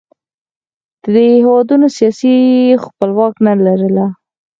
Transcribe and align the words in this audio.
دې 1.13 1.25
هېوادونو 1.43 1.87
سیاسي 1.97 2.35
خپلواکي 2.83 3.39
نه 3.47 3.53
لرله 3.65 4.05